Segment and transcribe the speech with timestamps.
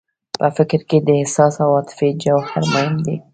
[0.39, 3.17] په فکر کې د احساس او عاطفې جوهر مهم دی.